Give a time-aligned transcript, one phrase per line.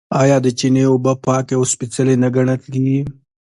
[0.21, 2.99] آیا د چینې اوبه پاکې او سپیڅلې نه ګڼل کیږي؟